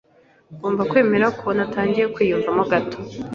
[0.55, 2.97] Ngomba kwemerera ko natangiye kwiyumvamo gato.